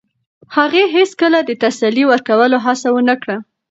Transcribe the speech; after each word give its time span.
هغې 0.55 0.83
هیڅکله 0.95 1.39
د 1.45 1.51
تسلي 1.63 2.03
ورکولو 2.11 2.57
هڅه 2.65 2.87
ونه 2.91 3.15
کړه. 3.21 3.37